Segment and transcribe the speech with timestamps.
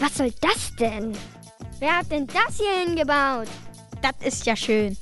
[0.00, 1.12] Was soll das denn?
[1.78, 3.48] Wer hat denn das hier hingebaut?
[4.00, 4.96] Das ist ja schön.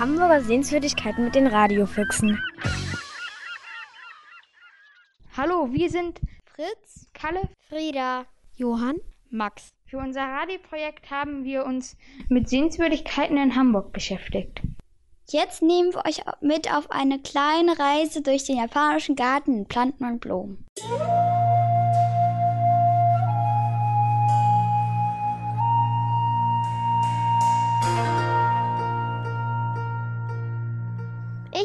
[0.00, 2.42] Hamburger Sehenswürdigkeiten mit den Radiofüchsen.
[5.36, 8.26] Hallo, wir sind Fritz, Kalle, Frieda,
[8.56, 8.96] Johann,
[9.30, 9.68] Max.
[9.86, 11.96] Für unser Radioprojekt haben wir uns
[12.28, 14.60] mit Sehenswürdigkeiten in Hamburg beschäftigt.
[15.28, 20.04] Jetzt nehmen wir euch mit auf eine kleine Reise durch den japanischen Garten in Planten
[20.04, 20.66] und Blumen.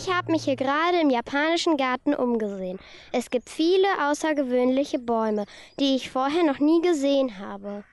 [0.05, 2.77] Ich habe mich hier gerade im japanischen Garten umgesehen.
[3.13, 5.45] Es gibt viele außergewöhnliche Bäume,
[5.79, 7.85] die ich vorher noch nie gesehen habe.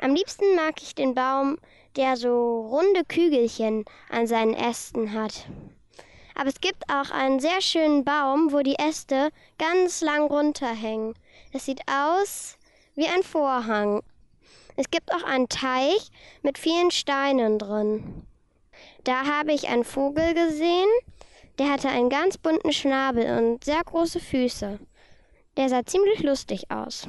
[0.00, 1.58] Am liebsten mag ich den Baum,
[1.96, 5.44] der so runde Kügelchen an seinen Ästen hat.
[6.34, 11.12] Aber es gibt auch einen sehr schönen Baum, wo die Äste ganz lang runterhängen.
[11.52, 12.56] Es sieht aus
[12.94, 14.02] wie ein Vorhang.
[14.76, 18.24] Es gibt auch einen Teich mit vielen Steinen drin.
[19.04, 20.88] Da habe ich einen Vogel gesehen,
[21.58, 24.78] der hatte einen ganz bunten Schnabel und sehr große Füße.
[25.56, 27.06] Der sah ziemlich lustig aus.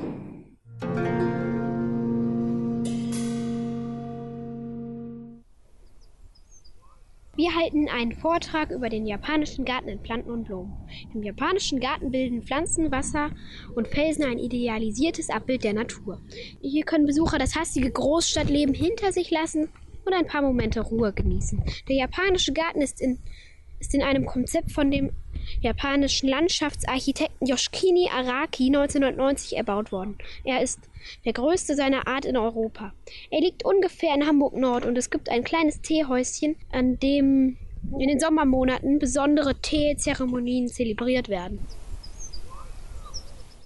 [7.38, 10.74] Wir halten einen Vortrag über den japanischen Garten in Planten und Blumen.
[11.14, 13.32] Im japanischen Garten bilden Pflanzen, Wasser
[13.76, 16.22] und Felsen ein idealisiertes Abbild der Natur.
[16.62, 19.68] Hier können Besucher das hastige Großstadtleben hinter sich lassen
[20.06, 21.62] und ein paar Momente Ruhe genießen.
[21.90, 23.20] Der japanische Garten ist in,
[23.80, 25.12] ist in einem Konzept von dem
[25.62, 30.18] japanischen Landschaftsarchitekten Yoshikini Araki 1990 erbaut worden.
[30.44, 30.80] Er ist
[31.24, 32.94] der größte seiner Art in Europa.
[33.30, 37.58] Er liegt ungefähr in Hamburg Nord und es gibt ein kleines Teehäuschen, an dem
[38.00, 41.60] in den Sommermonaten besondere Teezeremonien zelebriert werden.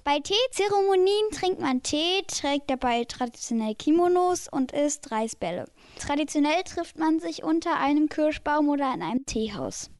[0.04, 5.66] Bei Teezeremonien trinkt man Tee, trägt dabei traditionell Kimonos und isst Reisbälle.
[6.00, 9.92] Traditionell trifft man sich unter einem Kirschbaum oder in einem Teehaus.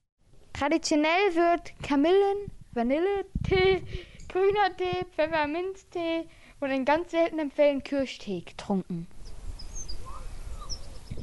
[0.54, 3.82] Traditionell wird Kamillen, Vanilletee,
[4.28, 6.28] grüner Tee, Pfefferminztee
[6.60, 9.08] und in ganz seltenen Fällen Kirschtee getrunken.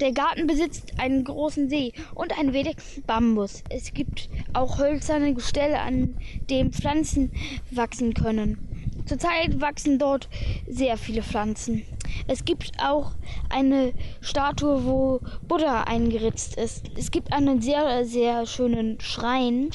[0.01, 3.65] Der Garten besitzt einen großen See und einen wenigsten Bambus.
[3.71, 6.19] Es gibt auch hölzerne Gestelle, an
[6.51, 7.33] denen Pflanzen
[7.71, 8.59] wachsen können.
[9.07, 10.29] Zurzeit wachsen dort
[10.69, 11.87] sehr viele Pflanzen.
[12.27, 13.12] Es gibt auch
[13.49, 16.84] eine Statue, wo Buddha eingeritzt ist.
[16.97, 19.71] Es gibt einen sehr, sehr schönen Schrein.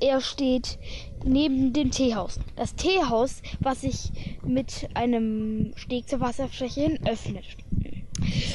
[0.00, 0.78] Er steht
[1.24, 2.38] neben dem Teehaus.
[2.56, 4.10] Das Teehaus, was sich
[4.44, 7.44] mit einem Steg zur Wasserfläche hin öffnet.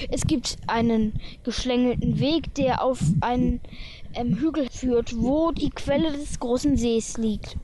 [0.10, 1.14] Es gibt einen
[1.44, 3.62] geschlängelten Weg, der auf einen
[4.14, 7.58] ähm, Hügel führt, wo die Quelle des großen Sees liegt.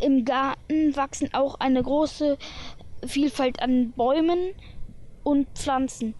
[0.00, 2.36] Im Garten wachsen auch eine große
[3.06, 4.54] Vielfalt an Bäumen
[5.22, 6.14] und Pflanzen.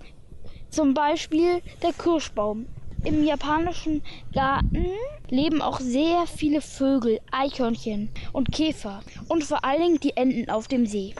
[0.71, 2.67] Zum Beispiel der Kirschbaum.
[3.05, 4.03] Im japanischen
[4.33, 4.87] Garten
[5.28, 10.69] leben auch sehr viele Vögel, Eichhörnchen und Käfer und vor allen Dingen die Enten auf
[10.69, 11.15] dem See.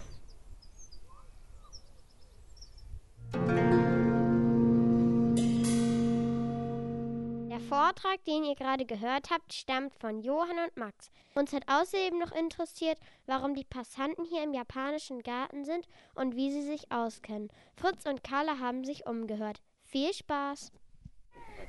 [7.75, 11.11] Vortrag, den ihr gerade gehört habt, stammt von Johann und Max.
[11.35, 16.53] Uns hat außerdem noch interessiert, warum die Passanten hier im japanischen Garten sind und wie
[16.53, 17.49] sie sich auskennen.
[17.75, 19.61] Fritz und Carla haben sich umgehört.
[19.83, 20.71] Viel Spaß!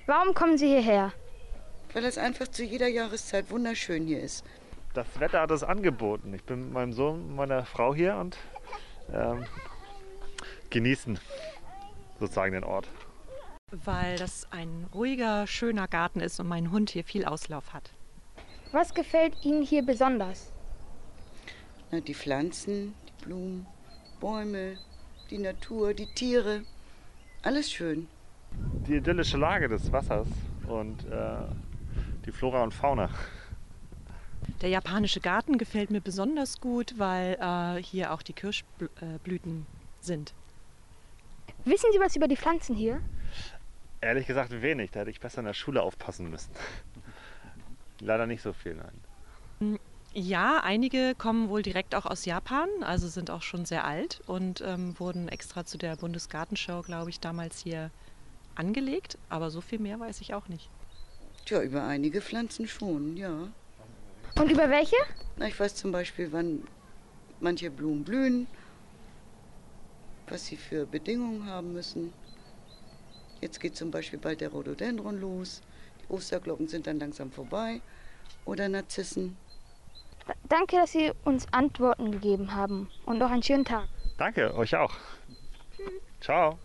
[0.06, 1.12] Warum kommen Sie hierher?
[1.94, 4.46] Weil es einfach zu jeder Jahreszeit wunderschön hier ist.
[4.94, 6.36] Das Wetter hat es angeboten.
[6.36, 8.38] Ich bin mit meinem Sohn und meiner Frau hier und
[9.12, 9.48] ähm,
[10.70, 11.20] genießen
[12.20, 12.88] sozusagen den Ort.
[13.72, 17.92] Weil das ein ruhiger, schöner Garten ist und mein Hund hier viel Auslauf hat.
[18.72, 20.52] Was gefällt Ihnen hier besonders?
[21.92, 23.66] Na, die Pflanzen, die Blumen,
[24.20, 24.78] Bäume,
[25.30, 26.62] die Natur, die Tiere.
[27.42, 28.08] Alles schön.
[28.88, 30.28] Die idyllische Lage des Wassers
[30.68, 31.38] und äh,
[32.26, 33.10] die Flora und Fauna.
[34.62, 39.66] Der japanische Garten gefällt mir besonders gut, weil äh, hier auch die Kirschblüten
[40.02, 40.34] sind.
[41.66, 43.02] Wissen Sie was über die Pflanzen hier?
[44.06, 46.52] Ehrlich gesagt wenig, da hätte ich besser in der Schule aufpassen müssen.
[48.00, 49.80] Leider nicht so viel, nein.
[50.14, 54.62] Ja, einige kommen wohl direkt auch aus Japan, also sind auch schon sehr alt und
[54.62, 57.90] ähm, wurden extra zu der Bundesgartenschau, glaube ich, damals hier
[58.54, 59.18] angelegt.
[59.28, 60.70] Aber so viel mehr weiß ich auch nicht.
[61.48, 63.48] Tja, über einige Pflanzen schon, ja.
[64.40, 64.98] Und über welche?
[65.38, 66.64] Na, ich weiß zum Beispiel, wann
[67.40, 68.46] manche Blumen blühen,
[70.28, 72.14] was sie für Bedingungen haben müssen.
[73.42, 75.62] Jetzt geht zum Beispiel bald der Rhododendron los.
[76.02, 77.82] Die Osterglocken sind dann langsam vorbei.
[78.46, 79.38] Oder Narzissen.
[80.50, 82.90] Danke, dass Sie uns Antworten gegeben haben.
[83.06, 83.88] Und noch einen schönen Tag.
[84.18, 84.94] Danke, euch auch.
[86.22, 86.58] Ciao.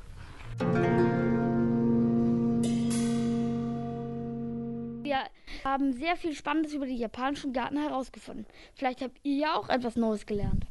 [5.02, 5.18] Wir
[5.64, 8.46] haben sehr viel Spannendes über die japanischen Garten herausgefunden.
[8.74, 10.66] Vielleicht habt ihr ja auch etwas Neues gelernt.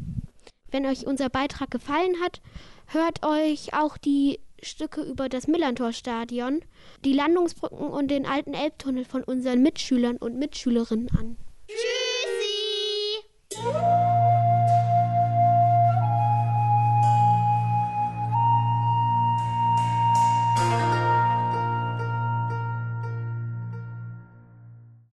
[0.71, 2.41] Wenn euch unser Beitrag gefallen hat,
[2.87, 6.61] hört euch auch die Stücke über das Millantor-Stadion,
[7.05, 11.37] die Landungsbrücken und den alten Elbtunnel von unseren Mitschülern und Mitschülerinnen an.
[11.67, 12.09] Tschüssi!